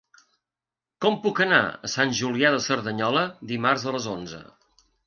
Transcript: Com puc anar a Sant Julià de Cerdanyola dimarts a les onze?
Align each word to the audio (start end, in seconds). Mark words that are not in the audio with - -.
Com 1.05 1.17
puc 1.27 1.41
anar 1.45 1.59
a 1.85 1.91
Sant 1.97 2.17
Julià 2.23 2.53
de 2.57 2.65
Cerdanyola 2.71 3.31
dimarts 3.55 3.87
a 3.93 3.99
les 3.99 4.15
onze? 4.17 4.43